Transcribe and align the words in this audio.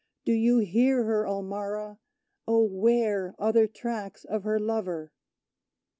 Do 0.25 0.31
you 0.33 0.57
hear 0.57 1.03
her, 1.03 1.27
Ulmarra? 1.27 1.99
Oh, 2.47 2.63
where 2.65 3.35
are 3.37 3.53
the 3.53 3.67
tracks 3.67 4.25
of 4.25 4.45
her 4.45 4.57
lover? 4.59 5.11